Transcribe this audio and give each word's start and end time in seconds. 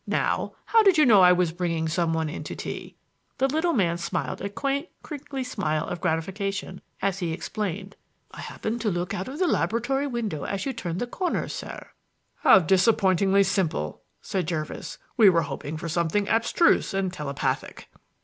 "Now, 0.07 0.53
how 0.65 0.81
did 0.81 0.97
you 0.97 1.05
know 1.05 1.21
I 1.21 1.31
was 1.31 1.51
bringing 1.51 1.87
some 1.87 2.11
one 2.11 2.27
in 2.27 2.43
to 2.45 2.55
tea?" 2.55 2.95
The 3.37 3.47
little 3.47 3.71
man 3.71 3.99
smiled 3.99 4.41
a 4.41 4.49
quaint, 4.49 4.89
crinkly 5.03 5.43
smile 5.43 5.85
of 5.87 6.01
gratification 6.01 6.81
as 7.03 7.19
he 7.19 7.31
explained: 7.31 7.95
"I 8.31 8.41
happened 8.41 8.81
to 8.81 8.89
look 8.89 9.13
out 9.13 9.27
of 9.27 9.37
the 9.37 9.45
laboratory 9.45 10.07
window 10.07 10.43
as 10.43 10.65
you 10.65 10.73
turned 10.73 11.01
the 11.01 11.05
corner, 11.05 11.47
sir." 11.47 11.91
"How 12.37 12.57
disappointingly 12.57 13.43
simple," 13.43 14.01
said 14.23 14.47
Jervis. 14.47 14.97
"We 15.17 15.29
were 15.29 15.43
hoping 15.43 15.77
for 15.77 15.87
something 15.87 16.27
abstruse 16.27 16.95
and 16.95 17.13
telepathic." 17.13 17.87